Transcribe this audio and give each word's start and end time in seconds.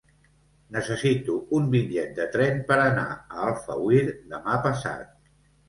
Necessito 0.77 1.35
un 1.57 1.67
bitllet 1.75 2.17
de 2.21 2.27
tren 2.37 2.59
per 2.71 2.79
anar 2.87 3.05
a 3.13 3.47
Alfauir 3.51 4.03
demà 4.35 4.59
passat. 4.69 5.17